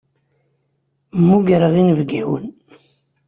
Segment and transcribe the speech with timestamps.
[1.17, 2.45] Mmugreɣ inebgawen.